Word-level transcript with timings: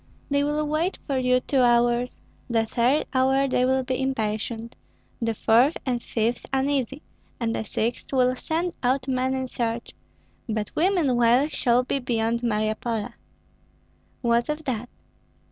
They 0.31 0.43
will 0.43 0.67
wait 0.67 0.97
for 1.05 1.19
you 1.19 1.41
two 1.41 1.61
hours; 1.61 2.21
the 2.49 2.65
third 2.65 3.05
hour 3.13 3.47
they 3.47 3.65
will 3.65 3.83
be 3.83 4.01
impatient, 4.01 4.75
the 5.21 5.35
fourth 5.35 5.77
and 5.85 6.01
fifth 6.01 6.43
uneasy, 6.51 7.03
and 7.39 7.53
the 7.53 7.63
sixth 7.63 8.11
will 8.11 8.35
send 8.35 8.73
out 8.81 9.07
men 9.07 9.35
in 9.35 9.45
search; 9.45 9.91
but 10.49 10.71
we 10.73 10.89
meanwhile 10.89 11.47
shall 11.49 11.83
be 11.83 11.99
beyond 11.99 12.41
Maryapole." 12.41 13.13
"What 14.21 14.49
of 14.49 14.63
that?" 14.63 14.89